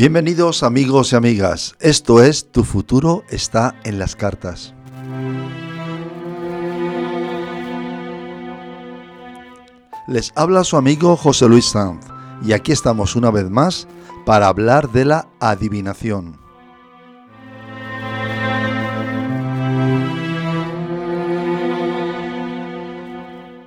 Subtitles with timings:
[0.00, 4.72] Bienvenidos amigos y amigas, esto es Tu futuro está en las cartas.
[10.08, 12.02] Les habla su amigo José Luis Sanz
[12.42, 13.86] y aquí estamos una vez más
[14.24, 16.40] para hablar de la adivinación.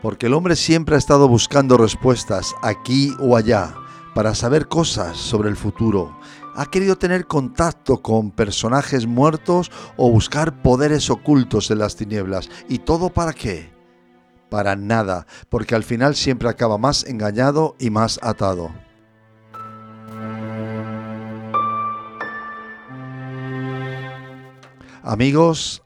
[0.02, 3.76] Porque el hombre siempre ha estado buscando respuestas aquí o allá
[4.14, 6.18] para saber cosas sobre el futuro.
[6.56, 12.50] Ha querido tener contacto con personajes muertos o buscar poderes ocultos en las tinieblas.
[12.70, 13.72] ¿Y todo para qué?
[14.50, 18.72] Para nada, porque al final siempre acaba más engañado y más atado.
[25.02, 25.84] Amigos,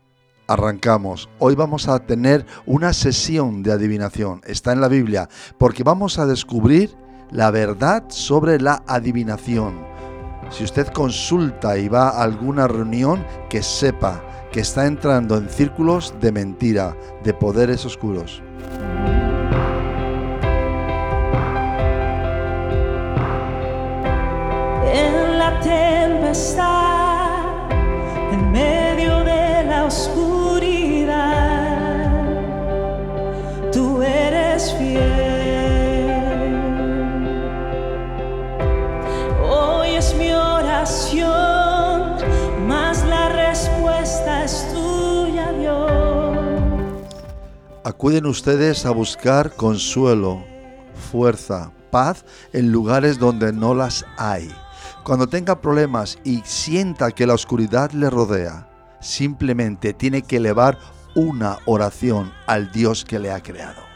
[0.47, 1.29] arrancamos.
[1.39, 4.41] Hoy vamos a tener una sesión de adivinación.
[4.45, 6.95] Está en la Biblia, porque vamos a descubrir
[7.31, 9.85] la verdad sobre la adivinación.
[10.49, 16.13] Si usted consulta y va a alguna reunión, que sepa que está entrando en círculos
[16.21, 18.41] de mentira, de poderes oscuros.
[24.93, 26.61] En la tempestad,
[28.31, 31.17] en medio de la oscuridad,
[33.71, 35.16] tú eres fiel.
[47.87, 50.43] Acuden ustedes a buscar consuelo,
[51.09, 54.53] fuerza, paz en lugares donde no las hay.
[55.05, 60.77] Cuando tenga problemas y sienta que la oscuridad le rodea, simplemente tiene que elevar
[61.15, 63.86] una oración al Dios que le ha creado.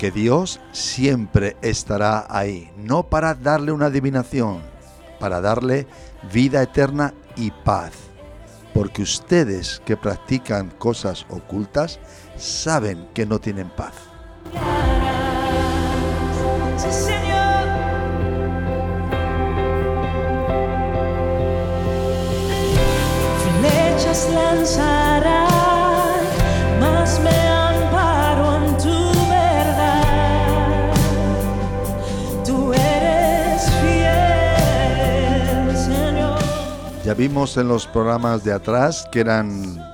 [0.00, 4.62] Porque Dios siempre estará ahí, no para darle una adivinación,
[5.18, 5.86] para darle
[6.32, 7.92] vida eterna y paz.
[8.72, 12.00] Porque ustedes que practican cosas ocultas
[12.38, 13.92] saben que no tienen paz.
[37.10, 39.84] Ya vimos en los programas de atrás que eran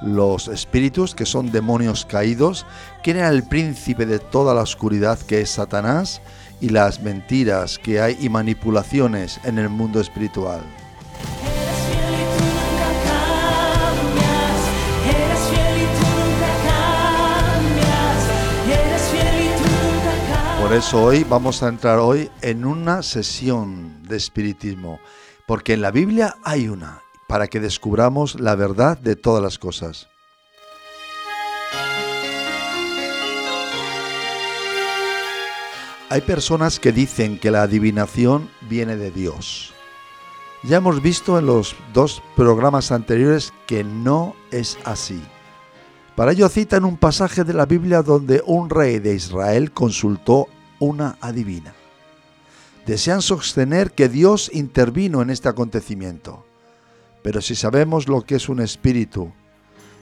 [0.00, 2.64] los espíritus, que son demonios caídos,
[3.02, 6.22] que era el príncipe de toda la oscuridad que es Satanás
[6.62, 10.62] y las mentiras que hay y manipulaciones en el mundo espiritual.
[20.58, 25.00] Por eso hoy vamos a entrar hoy en una sesión de espiritismo,
[25.52, 30.08] porque en la Biblia hay una, para que descubramos la verdad de todas las cosas.
[36.08, 39.74] Hay personas que dicen que la adivinación viene de Dios.
[40.62, 45.20] Ya hemos visto en los dos programas anteriores que no es así.
[46.16, 50.48] Para ello citan un pasaje de la Biblia donde un rey de Israel consultó
[50.78, 51.74] una adivina.
[52.86, 56.44] Desean sostener que Dios intervino en este acontecimiento.
[57.22, 59.32] Pero si sabemos lo que es un espíritu,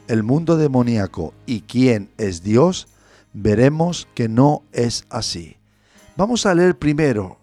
[0.08, 2.88] el mundo demoníaco y quién es Dios,
[3.32, 5.56] veremos que no es así.
[6.16, 7.38] Vamos a leer primero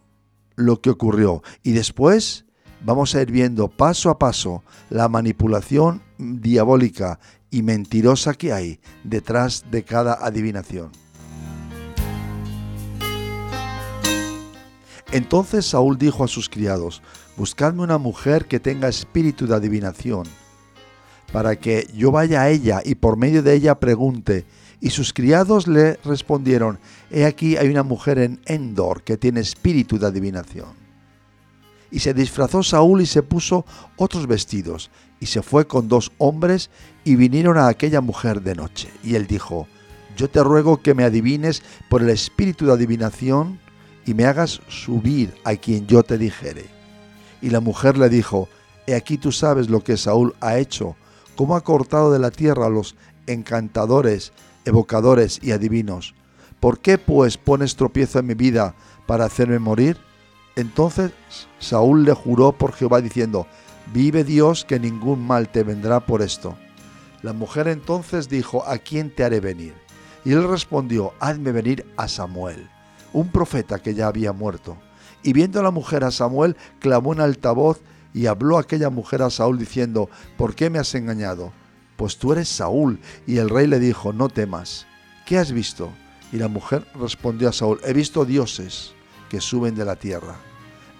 [0.56, 2.46] lo que ocurrió y después
[2.84, 7.20] vamos a ir viendo paso a paso la manipulación diabólica
[7.52, 10.92] y mentirosa que hay detrás de cada adivinación.
[15.12, 17.02] Entonces Saúl dijo a sus criados,
[17.38, 20.26] Buscadme una mujer que tenga espíritu de adivinación,
[21.32, 24.46] para que yo vaya a ella y por medio de ella pregunte.
[24.80, 29.98] Y sus criados le respondieron, He aquí hay una mujer en Endor que tiene espíritu
[29.98, 30.70] de adivinación.
[31.90, 33.66] Y se disfrazó Saúl y se puso
[33.96, 36.70] otros vestidos, y se fue con dos hombres
[37.04, 38.90] y vinieron a aquella mujer de noche.
[39.04, 39.68] Y él dijo,
[40.18, 43.60] Yo te ruego que me adivines por el espíritu de adivinación
[44.08, 46.66] y me hagas subir a quien yo te dijere.
[47.42, 48.50] Y la mujer le dijo,
[48.88, 50.96] He aquí tú sabes lo que Saúl ha hecho,
[51.36, 52.96] cómo ha cortado de la tierra a los
[53.28, 54.32] encantadores,
[54.64, 56.16] evocadores y adivinos.
[56.62, 58.76] ¿Por qué pues pones tropiezo en mi vida
[59.06, 59.98] para hacerme morir?
[60.56, 61.12] Entonces
[61.60, 63.46] Saúl le juró por Jehová diciendo,
[63.94, 66.58] Vive Dios que ningún mal te vendrá por esto.
[67.22, 69.74] La mujer entonces dijo, ¿a quién te haré venir?
[70.24, 72.70] Y él respondió, hazme venir a Samuel,
[73.14, 74.78] un profeta que ya había muerto.
[75.24, 77.82] Y viendo a la mujer a Samuel, clamó en altavoz
[78.14, 81.52] y habló aquella mujer a Saúl diciendo, ¿por qué me has engañado?
[81.98, 83.00] Pues tú eres Saúl.
[83.26, 84.88] Y el rey le dijo, no temas.
[85.26, 85.90] ¿Qué has visto?
[86.32, 88.94] Y la mujer respondió a Saúl, he visto dioses
[89.30, 90.36] que suben de la tierra.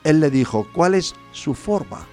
[0.04, 2.06] Él le dijo, ¿cuál es su forma?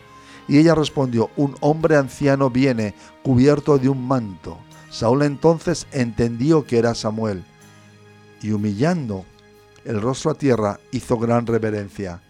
[0.49, 4.59] Y ella respondió, un hombre anciano viene cubierto de un manto.
[4.91, 7.45] Saúl entonces entendió que era Samuel
[8.43, 9.25] y humillando
[9.85, 12.23] el rostro a tierra hizo gran reverencia.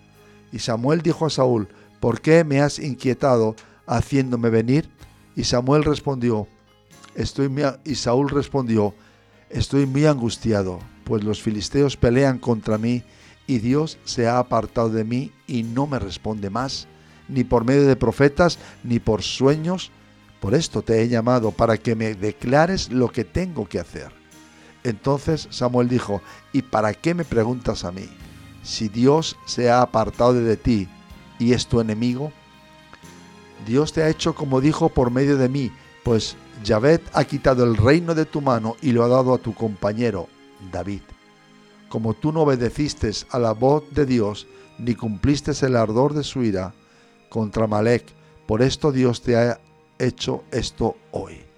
[0.52, 1.68] Y Samuel dijo a Saúl,
[2.00, 3.56] ¿por qué me has inquietado
[3.86, 4.88] haciéndome venir?
[5.36, 6.46] Y Samuel respondió,
[7.14, 7.50] estoy
[7.84, 8.94] y Saúl respondió,
[9.50, 13.02] estoy muy angustiado, pues los filisteos pelean contra mí
[13.46, 16.88] y Dios se ha apartado de mí y no me responde más
[17.28, 19.90] ni por medio de profetas, ni por sueños.
[20.40, 24.12] Por esto te he llamado, para que me declares lo que tengo que hacer.
[24.84, 26.20] Entonces Samuel dijo,
[26.52, 28.08] ¿y para qué me preguntas a mí?
[28.62, 30.88] Si Dios se ha apartado de ti
[31.38, 32.32] y es tu enemigo,
[33.66, 35.72] Dios te ha hecho como dijo por medio de mí,
[36.02, 39.54] pues Yahvé ha quitado el reino de tu mano y lo ha dado a tu
[39.54, 40.28] compañero,
[40.70, 41.00] David.
[41.88, 44.46] Como tú no obedeciste a la voz de Dios,
[44.78, 46.74] ni cumpliste el ardor de su ira,
[47.28, 48.04] contra Malek.
[48.46, 49.60] Por esto Dios te ha
[49.98, 51.53] hecho esto hoy.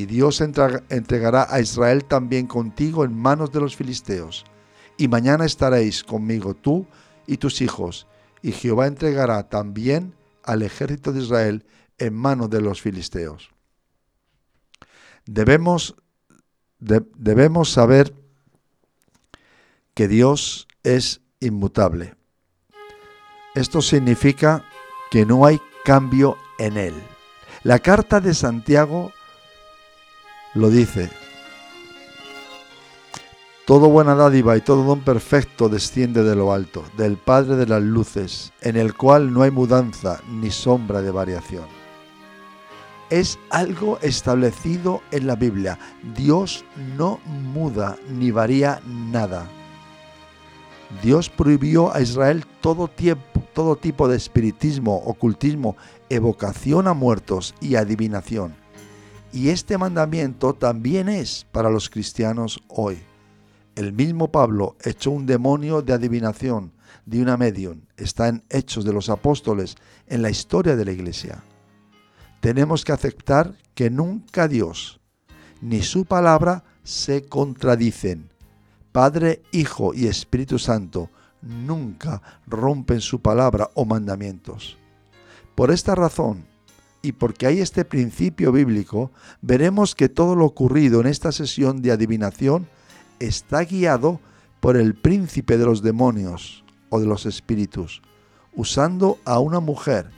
[0.00, 4.46] Y Dios entregará a Israel también contigo en manos de los filisteos.
[4.96, 6.86] Y mañana estaréis conmigo tú
[7.26, 8.06] y tus hijos.
[8.40, 11.66] Y Jehová entregará también al ejército de Israel
[11.98, 13.50] en manos de los filisteos.
[15.26, 15.96] Debemos,
[16.78, 18.14] de, debemos saber
[19.92, 22.14] que Dios es inmutable.
[23.54, 24.64] Esto significa
[25.10, 26.94] que no hay cambio en él.
[27.64, 29.12] La carta de Santiago
[30.54, 31.10] lo dice.
[33.66, 37.82] Todo buena dádiva y todo don perfecto desciende de lo alto, del Padre de las
[37.82, 41.66] Luces, en el cual no hay mudanza ni sombra de variación.
[43.10, 45.78] Es algo establecido en la Biblia.
[46.16, 46.64] Dios
[46.96, 49.48] no muda ni varía nada.
[51.02, 55.76] Dios prohibió a Israel todo, tiempo, todo tipo de espiritismo, ocultismo,
[56.08, 58.59] evocación a muertos y adivinación.
[59.32, 62.98] Y este mandamiento también es para los cristianos hoy.
[63.76, 66.72] El mismo Pablo echó un demonio de adivinación
[67.06, 67.82] de una medium.
[67.96, 71.44] Está en Hechos de los Apóstoles, en la historia de la Iglesia.
[72.40, 75.00] Tenemos que aceptar que nunca Dios
[75.60, 78.30] ni su palabra se contradicen
[78.92, 81.10] Padre, Hijo y Espíritu Santo
[81.42, 84.76] nunca rompen su palabra o mandamientos.
[85.54, 86.44] Por esta razón,
[87.02, 89.10] y porque hay este principio bíblico,
[89.40, 92.68] veremos que todo lo ocurrido en esta sesión de adivinación
[93.18, 94.20] está guiado
[94.60, 98.02] por el príncipe de los demonios o de los espíritus,
[98.54, 100.10] usando a una mujer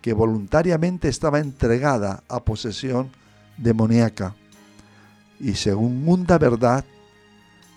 [0.00, 3.10] que voluntariamente estaba entregada a posesión
[3.58, 4.34] demoníaca.
[5.40, 6.84] Y según una verdad,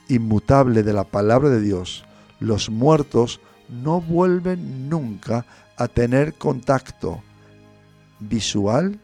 [0.08, 2.06] inmutable de la palabra de Dios,
[2.40, 5.46] los muertos no vuelven nunca
[5.76, 7.22] a tener contacto
[8.20, 9.00] visual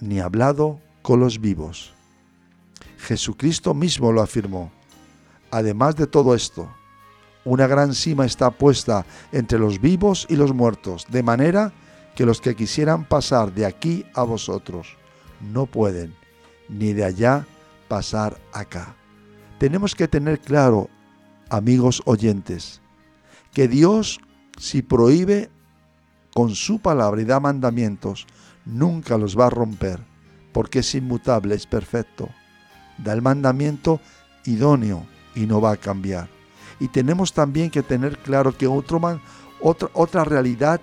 [0.00, 1.92] ni hablado con los vivos.
[2.98, 4.70] Jesucristo mismo lo afirmó.
[5.50, 6.70] Además de todo esto,
[7.44, 11.72] una gran cima está puesta entre los vivos y los muertos, de manera
[12.14, 14.96] que los que quisieran pasar de aquí a vosotros
[15.52, 16.14] no pueden,
[16.68, 17.46] ni de allá
[17.88, 18.94] pasar acá
[19.60, 20.88] tenemos que tener claro,
[21.50, 22.80] amigos oyentes,
[23.52, 24.18] que Dios
[24.56, 25.50] si prohíbe
[26.34, 28.26] con su palabra y da mandamientos,
[28.64, 30.00] nunca los va a romper,
[30.52, 32.28] porque es inmutable, es perfecto.
[32.98, 34.00] Da el mandamiento
[34.44, 36.28] idóneo y no va a cambiar.
[36.78, 39.20] Y tenemos también que tener claro que otra,
[39.60, 40.80] otra realidad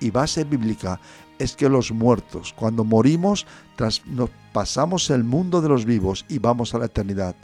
[0.00, 1.00] y base bíblica
[1.38, 6.38] es que los muertos, cuando morimos, tras, nos pasamos el mundo de los vivos y
[6.38, 7.34] vamos a la eternidad.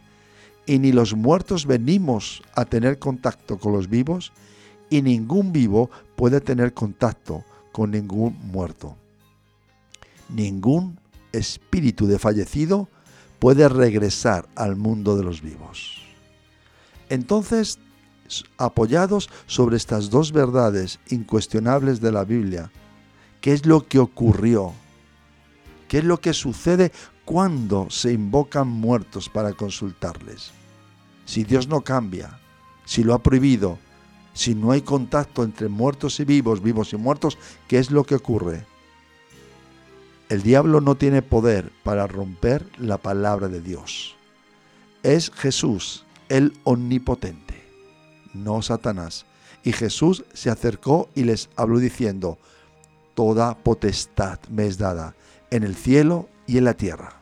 [0.67, 4.33] Y ni los muertos venimos a tener contacto con los vivos,
[4.91, 8.97] y ningún vivo puede tener contacto con ningún muerto.
[10.29, 10.99] Ningún
[11.33, 12.89] espíritu de fallecido
[13.39, 16.03] puede regresar al mundo de los vivos.
[17.09, 17.79] Entonces,
[18.59, 22.71] apoyados sobre estas dos verdades incuestionables de la Biblia,
[23.41, 24.73] ¿Qué es lo que ocurrió?
[25.87, 26.93] ¿Qué es lo que sucede
[27.25, 30.51] cuando se invocan muertos para consultarles?
[31.25, 32.41] Si Dios no cambia,
[32.85, 33.79] si lo ha prohibido,
[34.39, 38.15] Si no hay contacto entre muertos y vivos, vivos y muertos, ¿qué es lo que
[38.15, 38.65] ocurre?
[40.29, 44.15] El diablo no tiene poder para romper la palabra de Dios.
[45.03, 47.61] Es Jesús, el omnipotente,
[48.33, 49.27] no Satanás.
[49.65, 52.39] Y Jesús se acercó y les habló diciendo,
[53.15, 55.17] Toda potestad me es dada
[55.51, 57.21] en el cielo y en la tierra.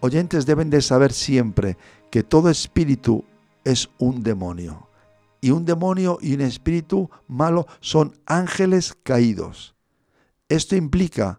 [0.00, 1.76] Oyentes deben de saber siempre
[2.10, 3.24] que todo espíritu
[3.62, 4.83] es un demonio.
[5.44, 9.74] Y un demonio y un espíritu malo son ángeles caídos.
[10.48, 11.38] Esto implica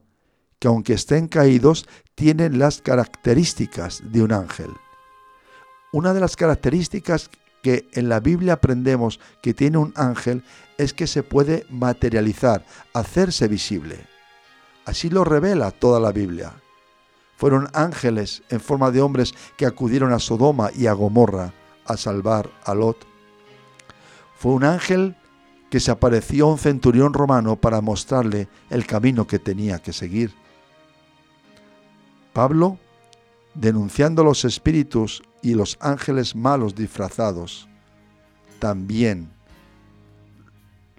[0.59, 4.69] que aunque estén caídos, tienen las características de un ángel.
[5.91, 7.31] Una de las características
[7.63, 10.43] que en la Biblia aprendemos que tiene un ángel
[10.77, 14.05] es que se puede materializar, hacerse visible.
[14.85, 16.53] Así lo revela toda la Biblia.
[17.37, 22.51] Fueron ángeles en forma de hombres que acudieron a Sodoma y a Gomorra a salvar
[22.65, 23.14] a Lot.
[24.45, 25.15] Fue un ángel
[25.71, 30.35] que se apareció a un centurión romano para mostrarle el camino que tenía que seguir.
[32.31, 32.77] Pablo,
[33.55, 37.67] denunciando los espíritus y los ángeles malos disfrazados,
[38.59, 39.31] también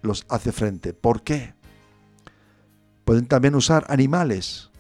[0.03, 0.93] los hace frente.
[0.93, 1.55] ¿Por qué?
[3.05, 4.73] Pueden también usar animales.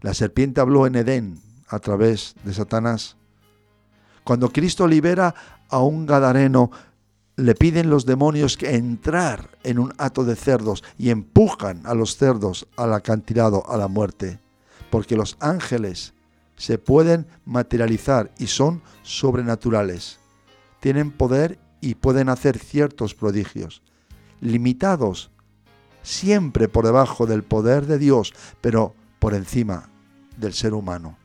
[0.00, 1.38] La serpiente habló en Edén
[1.68, 3.18] a través de Satanás.
[4.24, 5.34] Cuando Cristo libera
[5.68, 6.70] a un gadareno,
[7.40, 12.16] le piden los demonios que entrar en un hato de cerdos y empujan a los
[12.16, 14.40] cerdos al acantilado a la muerte,
[14.90, 16.12] porque los ángeles
[16.56, 20.18] se pueden materializar y son sobrenaturales.
[20.80, 23.82] Tienen poder y pueden hacer ciertos prodigios,
[24.40, 25.30] limitados
[26.02, 29.88] siempre por debajo del poder de Dios, pero por encima
[30.36, 31.16] del ser humano.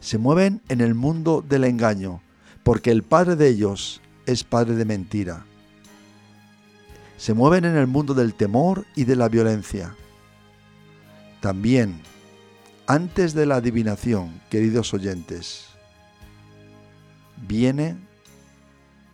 [0.00, 2.22] Se mueven en el mundo del engaño,
[2.62, 5.46] porque el padre de ellos es padre de mentira.
[7.16, 9.96] Se mueven en el mundo del temor y de la violencia.
[11.40, 12.02] También,
[12.86, 15.64] antes de la adivinación, queridos oyentes,
[17.46, 17.96] viene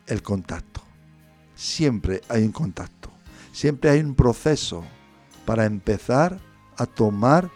[0.09, 0.83] el contacto.
[1.54, 3.11] Siempre hay un contacto.
[3.52, 4.85] Siempre hay un proceso
[5.47, 6.40] para empezar
[6.76, 7.52] a tomar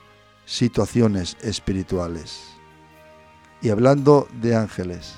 [0.46, 2.38] situaciones espirituales.
[3.60, 5.16] Y hablando de ángeles,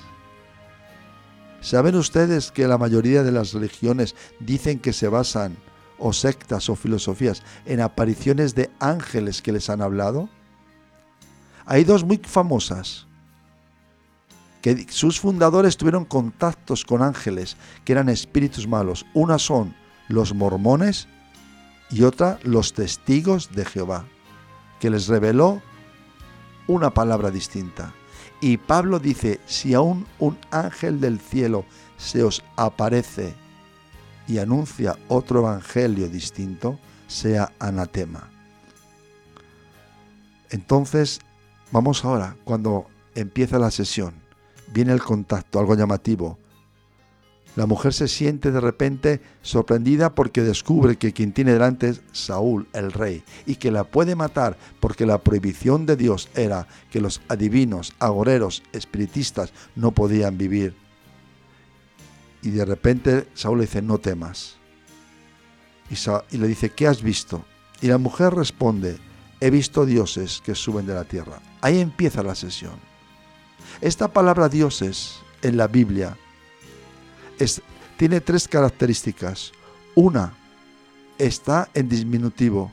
[1.61, 5.57] ¿saben ustedes que la mayoría de las religiones dicen que se basan,
[5.97, 10.29] o sectas o filosofías, en apariciones de ángeles que les han hablado?
[11.65, 13.07] Hay dos muy famosas,
[14.61, 19.05] que sus fundadores tuvieron contactos con ángeles que eran espíritus malos.
[19.13, 19.75] Una son
[20.07, 21.07] los mormones
[21.89, 24.05] y otra los testigos de Jehová,
[24.79, 25.61] que les reveló
[26.67, 27.93] una palabra distinta.
[28.41, 31.63] Y Pablo dice, si aún un ángel del cielo
[31.97, 33.35] se os aparece
[34.27, 38.31] y anuncia otro evangelio distinto, sea anatema.
[40.49, 41.19] Entonces,
[41.71, 44.15] vamos ahora, cuando empieza la sesión,
[44.73, 46.39] viene el contacto, algo llamativo.
[47.55, 52.67] La mujer se siente de repente sorprendida porque descubre que quien tiene delante es Saúl,
[52.71, 57.21] el rey, y que la puede matar porque la prohibición de Dios era que los
[57.27, 60.75] adivinos, agoreros, espiritistas no podían vivir.
[62.41, 64.55] Y de repente Saúl le dice, no temas.
[66.31, 67.43] Y, le dice, ¿qué has visto?
[67.81, 68.97] Y la mujer responde,
[69.41, 71.41] he visto dioses que suben de la tierra.
[71.59, 72.75] Ahí empieza la sesión.
[73.81, 76.15] Esta palabra dioses en la Biblia
[77.97, 79.51] tiene tres características.
[79.95, 80.33] Una,
[81.17, 82.71] está en disminutivo.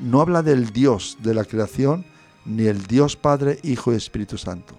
[0.00, 2.04] No habla del Dios de la creación,
[2.44, 4.74] ni el Dios Padre, Hijo y Espíritu Santo.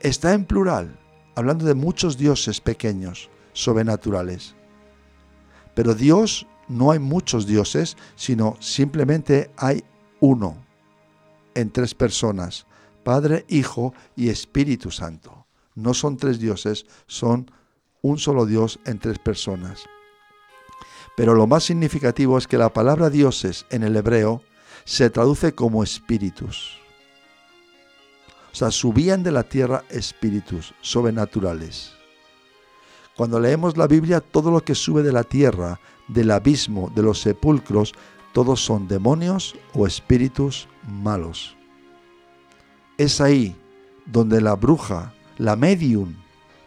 [0.00, 0.98] Está en plural,
[1.34, 4.54] hablando de muchos dioses pequeños, sobrenaturales.
[5.74, 9.84] Pero Dios no hay muchos dioses, sino simplemente hay
[10.20, 10.56] uno
[11.54, 12.66] en tres personas,
[13.02, 15.46] Padre, Hijo y Espíritu Santo.
[15.74, 17.50] No son tres dioses, son
[18.06, 19.84] un solo Dios en tres personas.
[21.16, 24.42] Pero lo más significativo es que la palabra dioses en el hebreo
[24.84, 26.78] se traduce como espíritus.
[28.52, 31.92] O sea, subían de la tierra espíritus sobrenaturales.
[33.16, 37.20] Cuando leemos la Biblia, todo lo que sube de la tierra, del abismo, de los
[37.20, 37.94] sepulcros,
[38.32, 41.56] todos son demonios o espíritus malos.
[42.98, 43.56] Es ahí
[44.04, 46.14] donde la bruja, la medium,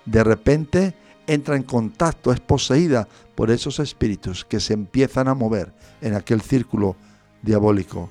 [0.06, 0.96] de repente
[1.34, 6.42] entra en contacto, es poseída por esos espíritus que se empiezan a mover en aquel
[6.42, 6.96] círculo
[7.42, 8.10] diabólico.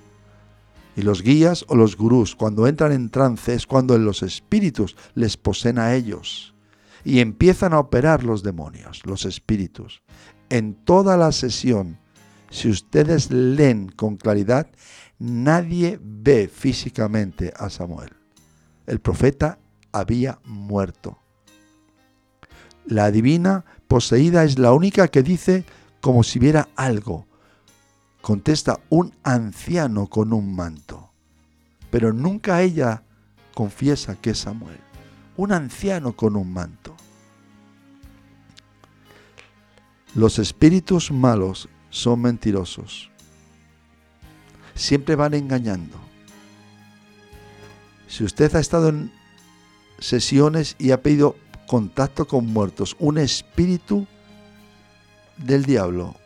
[0.96, 5.36] Y los guías o los gurús, cuando entran en trance, es cuando los espíritus les
[5.36, 6.54] poseen a ellos.
[7.04, 10.02] y empiezan a operar los demonios, los espíritus.
[10.50, 11.96] En toda la sesión,
[12.50, 14.68] si ustedes leen con claridad,
[15.18, 18.10] nadie ve físicamente a Samuel.
[18.86, 19.58] El profeta
[19.92, 21.18] había muerto.
[22.88, 25.66] La divina poseída es la única que dice
[26.00, 27.26] como si viera algo.
[28.22, 31.10] Contesta un anciano con un manto.
[31.90, 33.02] Pero nunca ella
[33.52, 34.80] confiesa que es Samuel.
[35.36, 36.96] Un anciano con un manto.
[40.14, 43.10] Los espíritus malos son mentirosos.
[44.74, 45.98] Siempre van engañando.
[48.06, 49.12] Si usted ha estado en
[49.98, 51.36] sesiones y ha pedido
[51.68, 54.06] contacto con muertos, un espíritu
[55.36, 56.16] del diablo,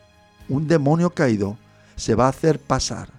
[0.49, 1.57] un demonio caído,
[1.95, 3.09] se va a hacer pasar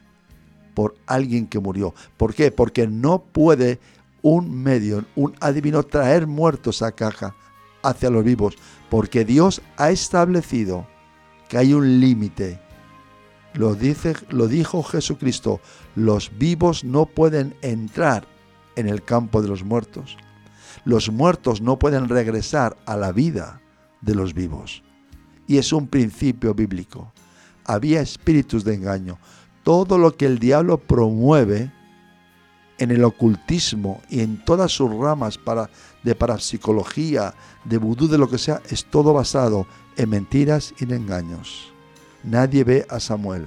[0.74, 1.94] por alguien que murió.
[2.16, 2.50] ¿Por qué?
[2.50, 3.78] Porque no puede
[4.22, 7.36] un medio, un adivino traer muertos a caja
[7.82, 8.56] hacia los vivos,
[8.88, 10.88] porque Dios ha establecido
[11.48, 12.58] que hay un límite.
[13.52, 15.60] Lo, dice, lo dijo Jesucristo,
[15.94, 18.26] los vivos no pueden entrar
[18.76, 20.16] en el campo de los muertos.
[20.84, 23.60] Los muertos no pueden regresar a la vida
[24.00, 24.82] de los vivos.
[25.46, 27.12] Y es un principio bíblico.
[27.64, 29.18] Había espíritus de engaño.
[29.62, 31.70] Todo lo que el diablo promueve
[32.78, 35.70] en el ocultismo y en todas sus ramas para,
[36.02, 39.66] de parapsicología, de vudú, de lo que sea, es todo basado
[39.96, 41.72] en mentiras y en engaños.
[42.22, 43.46] Nadie ve a Samuel,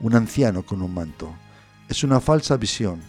[0.00, 1.32] un anciano con un manto.
[1.88, 3.00] Es una falsa visión.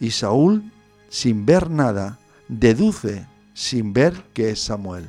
[0.00, 0.70] Y Saúl,
[1.08, 5.06] sin ver nada, deduce sin ver que es Samuel.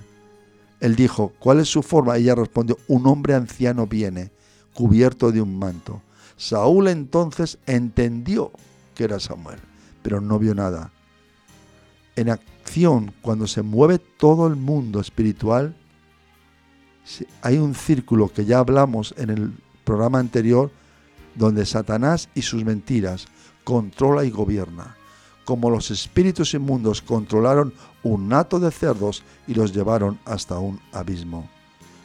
[0.79, 2.17] Él dijo, ¿cuál es su forma?
[2.17, 4.31] Ella respondió, un hombre anciano viene,
[4.73, 6.01] cubierto de un manto.
[6.37, 8.51] Saúl entonces entendió
[8.95, 9.59] que era Samuel,
[10.01, 10.91] pero no vio nada.
[12.15, 15.75] En acción, cuando se mueve todo el mundo espiritual,
[17.41, 20.71] hay un círculo que ya hablamos en el programa anterior,
[21.35, 23.27] donde Satanás y sus mentiras
[23.63, 24.95] controla y gobierna,
[25.49, 31.49] como los espíritus inmundos controlaron un nato de cerdos y los llevaron hasta un abismo.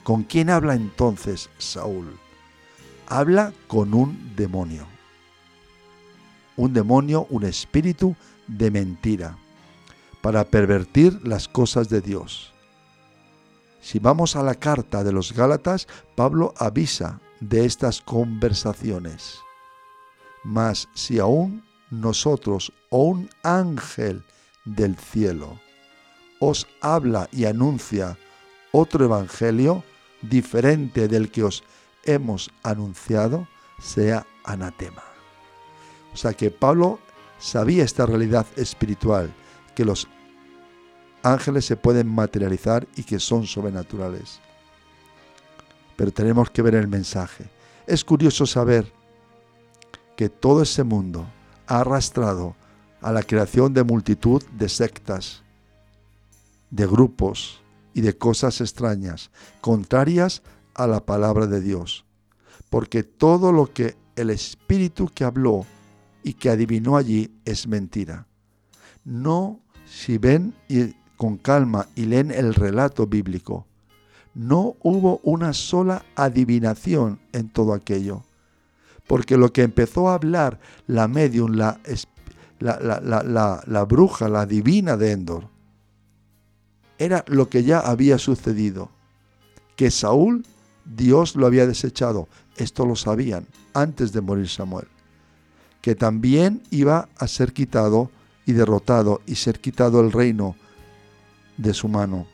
[0.02, 2.18] ¿Con quién habla entonces Saúl?
[3.06, 4.86] Habla con un demonio.
[6.56, 9.36] Un demonio, un espíritu de mentira,
[10.22, 12.50] para pervertir las cosas de Dios.
[13.82, 19.38] Si vamos a la carta de los Gálatas, Pablo avisa de estas conversaciones.
[20.44, 21.62] Mas si aún
[22.00, 24.22] nosotros o un ángel
[24.64, 25.60] del cielo
[26.40, 28.18] os habla y anuncia
[28.72, 29.84] otro evangelio
[30.20, 31.62] diferente del que os
[32.04, 35.02] hemos anunciado, sea anatema.
[36.12, 36.98] O sea que Pablo
[37.38, 39.32] sabía esta realidad espiritual,
[39.74, 40.08] que los
[41.22, 44.40] ángeles se pueden materializar y que son sobrenaturales.
[45.96, 47.48] Pero tenemos que ver el mensaje.
[47.86, 48.92] Es curioso saber
[50.16, 51.26] que todo ese mundo
[51.66, 52.56] ha arrastrado
[53.00, 55.42] a la creación de multitud de sectas,
[56.70, 57.60] de grupos
[57.92, 60.42] y de cosas extrañas, contrarias
[60.74, 62.04] a la palabra de Dios.
[62.70, 65.66] Porque todo lo que el Espíritu que habló
[66.22, 68.26] y que adivinó allí es mentira.
[69.04, 73.66] No si ven y con calma y leen el relato bíblico,
[74.34, 78.24] no hubo una sola adivinación en todo aquello.
[79.06, 81.78] Porque lo que empezó a hablar la medium, la,
[82.58, 85.48] la, la, bruja, la divina de Endor,
[86.98, 88.90] era lo que ya había sucedido.
[89.76, 90.46] Que Saúl,
[90.84, 92.28] Dios lo había desechado.
[92.56, 94.86] Esto lo sabían antes de morir Samuel.
[95.82, 98.10] Que también iba a ser quitado
[98.46, 100.56] y derrotado y ser quitado el reino
[101.56, 102.26] de su mano.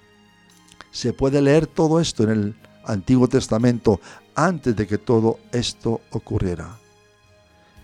[0.92, 2.54] Se puede leer todo esto en el
[2.90, 4.00] Antiguo Testamento
[4.34, 6.78] antes de que todo esto ocurriera.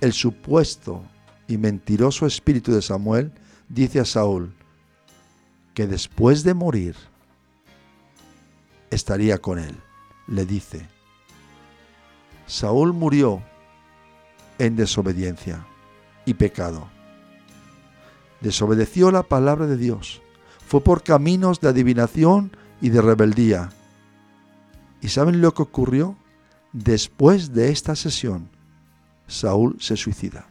[0.01, 1.03] El supuesto
[1.49, 3.33] y mentiroso espíritu de Samuel
[3.69, 4.53] dice a Saúl
[5.75, 6.97] que después de morir
[8.91, 9.77] estaría con él.
[10.29, 10.89] Le dice,
[12.47, 13.43] Saúl murió
[14.59, 15.67] en desobediencia
[16.25, 16.89] y pecado.
[18.41, 20.21] Desobedeció la palabra de Dios
[20.67, 23.71] fue por caminos de adivinación y de rebeldía.
[25.01, 26.17] ¿Y saben lo que ocurrió?
[26.73, 28.51] Después de esta sesión,
[29.27, 30.47] Saúl se suicida.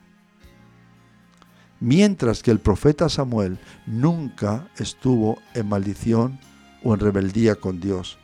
[1.80, 6.40] Mientras que el profeta Samuel nunca estuvo en maldición
[6.84, 8.18] o en rebeldía con Dios.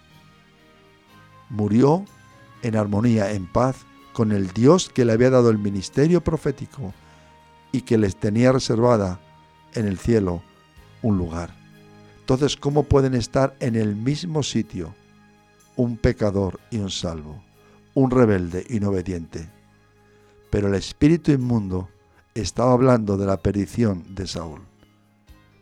[1.49, 2.05] Murió
[2.61, 3.75] en armonía, en paz
[4.13, 6.93] con el Dios que le había dado el ministerio profético
[7.71, 9.19] y que les tenía reservada
[9.73, 10.43] en el cielo
[11.01, 11.55] un lugar
[12.19, 14.93] Entonces, ¿cómo pueden estar en el mismo sitio
[15.75, 17.43] un pecador y un salvo,
[17.93, 19.49] un rebelde y un obediente?
[20.49, 21.89] Pero el espíritu inmundo
[22.33, 24.61] estaba hablando de la perdición de Saúl.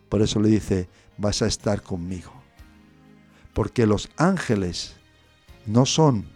[0.08, 2.32] Por eso le dice, vas a estar conmigo.
[3.54, 4.96] Porque los ángeles
[5.66, 6.26] no son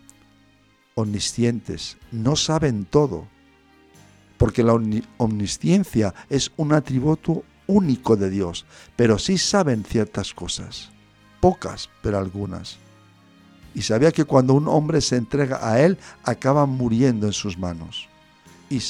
[0.95, 3.27] omniscientes, no saben todo.
[4.37, 10.91] Porque la omni- omnisciencia es un atributo único de Dios, pero sí saben ciertas cosas,
[11.41, 12.79] pocas, pero algunas.
[13.75, 18.09] Y sabía que cuando un hombre se entrega a él, acaba muriendo en sus manos.
[18.71, 18.81] Y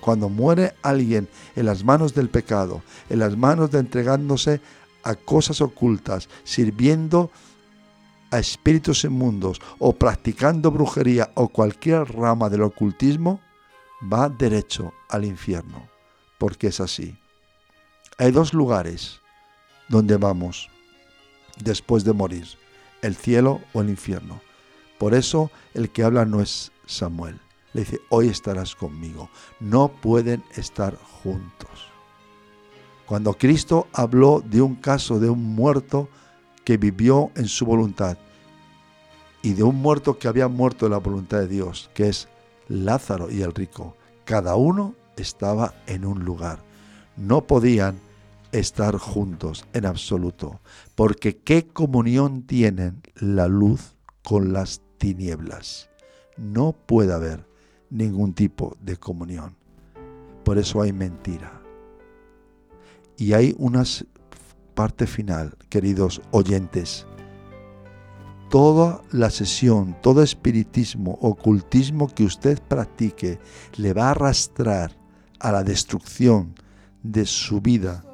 [0.00, 4.60] cuando muere alguien en las manos del pecado, en las manos de entregándose
[5.02, 7.30] a cosas ocultas, sirviendo
[8.30, 13.40] a espíritus inmundos o practicando brujería o cualquier rama del ocultismo,
[14.12, 15.88] va derecho al infierno,
[16.38, 17.16] porque es así.
[18.18, 19.20] Hay dos lugares
[19.88, 20.68] donde vamos
[21.62, 22.46] después de morir,
[23.04, 24.40] el cielo o el infierno.
[24.98, 27.38] Por eso el que habla no es Samuel.
[27.74, 29.28] Le dice, hoy estarás conmigo.
[29.60, 31.68] No pueden estar juntos.
[33.06, 36.08] Cuando Cristo habló de un caso de un muerto
[36.64, 38.16] que vivió en su voluntad
[39.42, 42.28] y de un muerto que había muerto en la voluntad de Dios, que es
[42.68, 46.60] Lázaro y el rico, cada uno estaba en un lugar.
[47.16, 48.00] No podían
[48.58, 50.60] estar juntos en absoluto,
[50.94, 55.90] porque ¿qué comunión tienen la luz con las tinieblas?
[56.36, 57.46] No puede haber
[57.90, 59.56] ningún tipo de comunión.
[60.44, 61.60] Por eso hay mentira.
[63.16, 63.84] Y hay una
[64.74, 67.06] parte final, queridos oyentes.
[68.50, 73.40] Toda la sesión, todo espiritismo, ocultismo que usted practique
[73.76, 74.96] le va a arrastrar
[75.40, 76.54] a la destrucción
[77.02, 78.04] de su vida,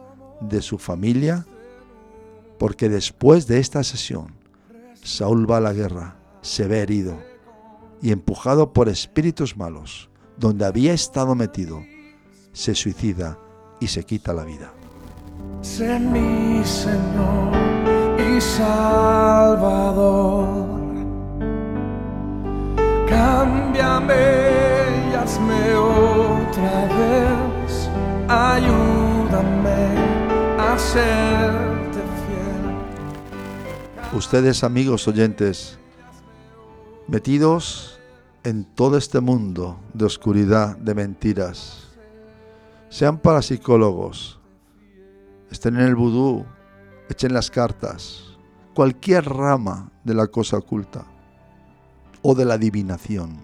[0.40, 1.46] de su familia,
[2.58, 4.34] porque después de esta sesión,
[5.02, 7.18] Saúl va a la guerra, se ve herido
[8.02, 11.82] y empujado por espíritus malos, donde había estado metido,
[12.52, 13.38] se suicida
[13.80, 14.72] y se quita la vida.
[15.62, 17.52] Sé mi Señor
[18.18, 20.00] y Salvador.
[23.08, 24.60] Cámbiame
[25.20, 27.90] hazme otra vez.
[28.28, 30.09] Ayúdame
[30.80, 32.76] serte fiel.
[34.12, 35.78] Ustedes, amigos oyentes,
[37.06, 38.00] metidos
[38.44, 41.88] en todo este mundo de oscuridad, de mentiras,
[42.88, 44.40] sean parapsicólogos,
[45.50, 46.44] estén en el vudú,
[47.08, 48.36] echen las cartas,
[48.74, 51.04] cualquier rama de la cosa oculta
[52.22, 53.42] o de la adivinación,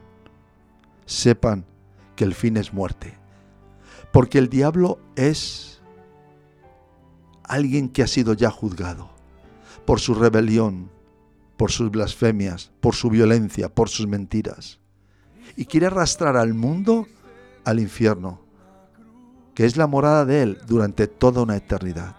[1.04, 1.64] sepan
[2.14, 3.18] que el fin es muerte.
[4.12, 5.75] Porque el diablo es
[7.48, 9.10] alguien que ha sido ya juzgado
[9.84, 10.90] por su rebelión,
[11.56, 14.80] por sus blasfemias, por su violencia, por sus mentiras.
[15.56, 17.06] Y quiere arrastrar al mundo
[17.64, 18.40] al infierno,
[19.54, 22.16] que es la morada de él durante toda una eternidad.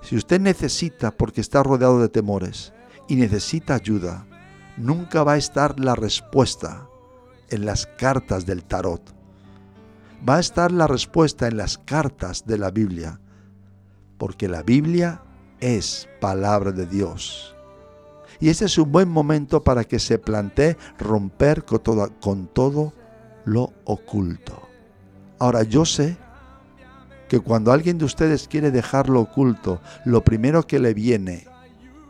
[0.00, 2.72] Si usted necesita, porque está rodeado de temores,
[3.08, 4.26] y necesita ayuda,
[4.76, 6.88] nunca va a estar la respuesta
[7.50, 9.14] en las cartas del tarot.
[10.28, 13.20] Va a estar la respuesta en las cartas de la Biblia,
[14.18, 15.22] porque la Biblia
[15.60, 17.54] es palabra de Dios.
[18.40, 22.92] Y este es un buen momento para que se plantee romper con todo, con todo
[23.44, 24.68] lo oculto.
[25.38, 26.16] Ahora yo sé
[27.28, 31.46] que cuando alguien de ustedes quiere dejar lo oculto, lo primero que le viene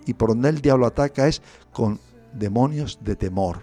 [0.07, 1.43] y por donde el diablo ataca es
[1.73, 2.01] con
[2.33, 3.61] demonios de temor.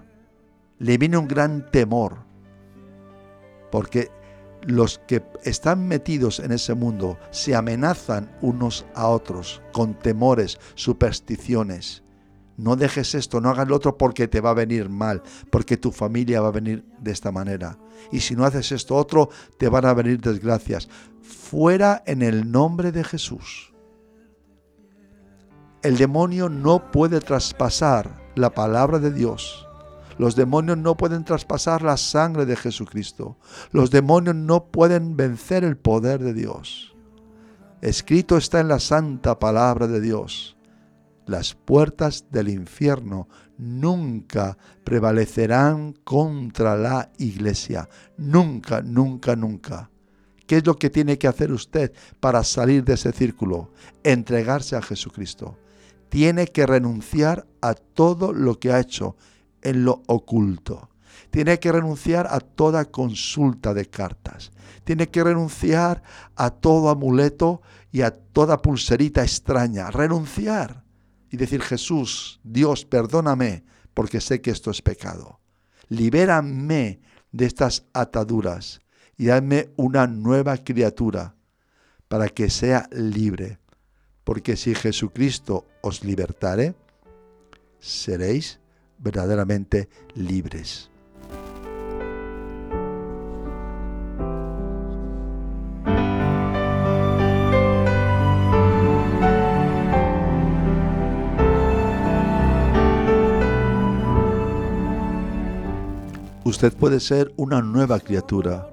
[0.80, 2.18] Le viene un gran temor.
[3.72, 4.12] Porque
[4.66, 12.04] los que están metidos en ese mundo se amenazan unos a otros con temores, supersticiones.
[12.56, 15.92] No dejes esto, no hagas lo otro porque te va a venir mal, porque tu
[15.92, 17.80] familia va a venir de esta manera.
[18.12, 20.88] Y si no haces esto otro, te van a venir desgracias.
[21.22, 23.74] Fuera en el nombre de Jesús.
[25.82, 29.68] El demonio no puede traspasar la palabra de Dios.
[30.18, 33.38] Los demonios no pueden traspasar la sangre de Jesucristo.
[33.72, 36.96] Los demonios no pueden vencer el poder de Dios.
[37.82, 40.56] Escrito está en la santa palabra de Dios.
[41.26, 47.90] Las puertas del infierno nunca prevalecerán contra la iglesia.
[48.18, 49.90] Nunca, nunca, nunca.
[50.48, 53.72] ¿Qué es lo que tiene que hacer usted para salir de ese círculo?
[54.04, 55.58] Entregarse a Jesucristo.
[56.10, 59.16] Tiene que renunciar a todo lo que ha hecho
[59.64, 60.90] en lo oculto.
[61.32, 64.52] Tiene que renunciar a toda consulta de cartas.
[64.84, 66.04] Tiene que renunciar
[66.36, 70.84] a todo amuleto y a toda pulserita extraña, renunciar
[71.30, 75.40] y decir, Jesús, Dios, perdóname, porque sé que esto es pecado.
[75.90, 78.82] Libérame de estas ataduras
[79.18, 81.36] y hazme una nueva criatura
[82.08, 83.60] para que sea libre.
[84.24, 86.76] Porque si Jesucristo os libertare,
[87.80, 88.60] seréis
[89.04, 90.90] verdaderamente libres.
[106.46, 108.70] Usted puede ser una nueva criatura,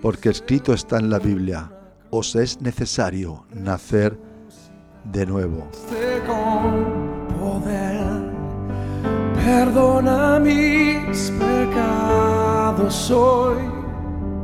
[0.00, 1.70] porque escrito está en la Biblia,
[2.10, 4.18] os es necesario nacer
[5.04, 5.68] de nuevo.
[9.44, 13.56] Perdona mis pecados hoy,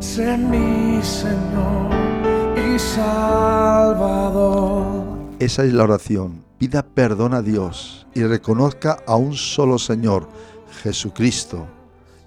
[0.00, 1.90] sé mi Señor
[2.56, 4.56] y Salvador.
[5.38, 6.44] Esa es la oración.
[6.59, 10.28] Pida perdón a Dios y reconozca a un solo Señor,
[10.82, 11.66] Jesucristo,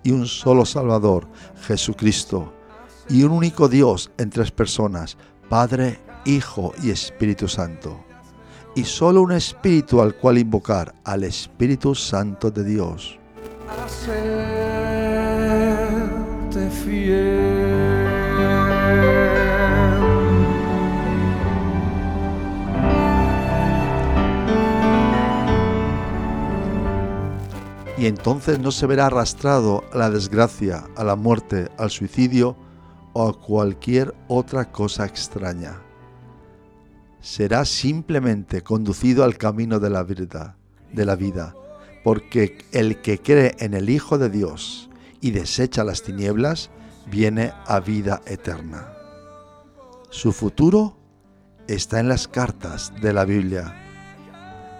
[0.03, 1.27] y un solo Salvador,
[1.61, 2.53] Jesucristo,
[3.09, 5.17] y un único Dios en tres personas,
[5.49, 8.08] Padre, Hijo y Espíritu Santo.
[8.79, 13.19] Y solo un Espíritu al cual invocar, al Espíritu Santo de Dios.
[16.85, 17.59] fiel.
[27.97, 32.55] y entonces no se verá arrastrado a la desgracia, a la muerte, al suicidio
[33.11, 35.88] o a cualquier otra cosa extraña.
[37.21, 40.55] Será simplemente conducido al camino de la verdad,
[40.93, 41.55] de la vida,
[42.03, 44.89] porque el que cree en el Hijo de Dios
[45.21, 46.69] y desecha las tinieblas,
[47.09, 48.93] viene a vida eterna.
[50.09, 50.97] Su futuro
[51.67, 53.75] está en las cartas de la Biblia.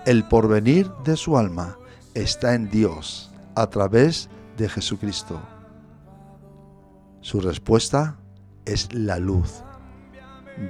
[0.05, 1.77] El porvenir de su alma
[2.13, 5.41] está en Dios a través de Jesucristo.
[7.21, 8.17] Su respuesta
[8.65, 9.63] es la luz.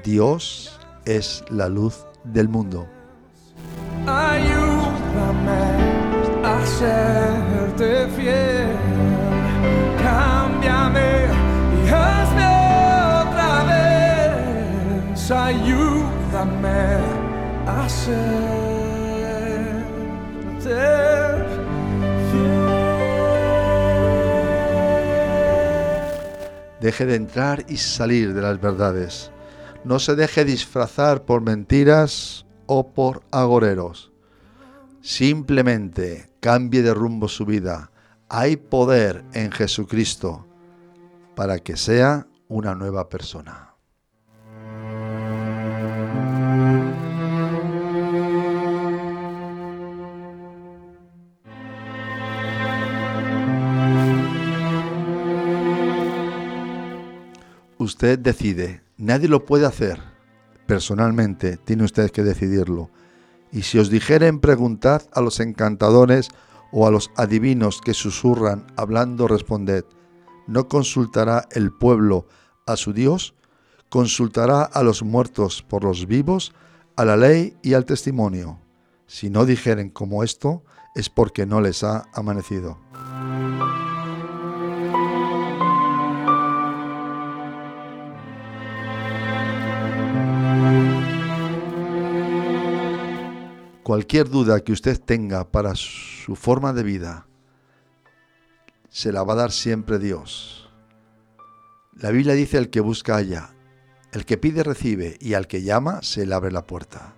[0.04, 0.79] Dios
[1.10, 2.88] es la luz del mundo.
[4.06, 5.64] Ayúdame
[6.44, 8.76] a serte fiel.
[10.04, 11.26] Cámbiame
[11.78, 12.46] y hazme
[13.24, 15.32] otra vez.
[15.32, 16.80] Ayúdame
[17.66, 19.10] a serte
[22.32, 22.70] fiel.
[26.80, 29.32] Deje de entrar y salir de las verdades.
[29.90, 34.12] No se deje disfrazar por mentiras o por agoreros.
[35.02, 37.90] Simplemente cambie de rumbo su vida.
[38.30, 40.46] Hay poder en Jesucristo
[41.36, 43.74] para que sea una nueva persona.
[57.80, 60.00] Usted decide, nadie lo puede hacer.
[60.68, 62.92] Personalmente, tiene usted que decidirlo.
[63.52, 66.30] Y si os dijeren, preguntad a los encantadores
[66.72, 69.86] o a los adivinos que susurran hablando, responded,
[70.46, 72.28] ¿no consultará el pueblo
[72.68, 73.34] a su Dios?
[73.90, 76.54] ¿Consultará a los muertos por los vivos,
[76.96, 78.60] a la ley y al testimonio?
[79.08, 82.78] Si no dijeren como esto, es porque no les ha amanecido.
[93.90, 97.26] Cualquier duda que usted tenga para su forma de vida,
[98.88, 100.70] se la va a dar siempre Dios.
[101.96, 103.56] La Biblia dice el que busca halla,
[104.12, 107.16] el que pide recibe y al que llama se le abre la puerta.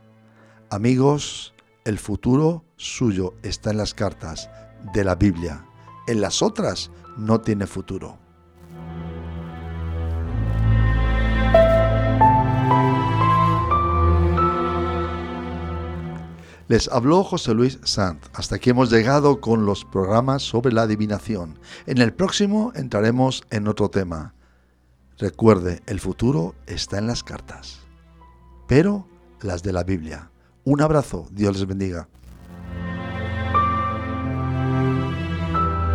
[0.69, 1.53] Amigos,
[1.83, 4.49] el futuro suyo está en las cartas
[4.93, 5.65] de la Biblia.
[6.07, 8.20] En las otras no tiene futuro.
[16.71, 18.23] Les habló José Luis Sant.
[18.33, 21.59] Hasta aquí hemos llegado con los programas sobre la adivinación.
[21.85, 24.33] En el próximo entraremos en otro tema.
[25.17, 27.81] Recuerde, el futuro está en las cartas,
[28.69, 29.05] pero
[29.41, 30.31] las de la Biblia.
[30.63, 32.07] Un abrazo, Dios les bendiga.